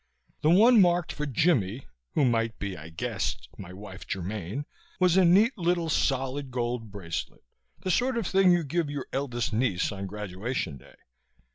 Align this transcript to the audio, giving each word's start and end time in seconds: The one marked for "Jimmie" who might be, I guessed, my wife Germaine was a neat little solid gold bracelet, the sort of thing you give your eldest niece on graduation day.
The 0.41 0.49
one 0.49 0.81
marked 0.81 1.13
for 1.13 1.27
"Jimmie" 1.27 1.85
who 2.15 2.25
might 2.25 2.57
be, 2.57 2.75
I 2.75 2.89
guessed, 2.89 3.47
my 3.59 3.71
wife 3.71 4.03
Germaine 4.09 4.65
was 4.99 5.15
a 5.15 5.23
neat 5.23 5.55
little 5.59 5.89
solid 5.89 6.49
gold 6.49 6.89
bracelet, 6.89 7.43
the 7.81 7.91
sort 7.91 8.17
of 8.17 8.25
thing 8.25 8.51
you 8.51 8.63
give 8.63 8.89
your 8.89 9.05
eldest 9.13 9.53
niece 9.53 9.91
on 9.91 10.07
graduation 10.07 10.77
day. 10.77 10.95